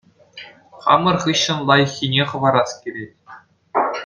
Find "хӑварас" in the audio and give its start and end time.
2.33-2.71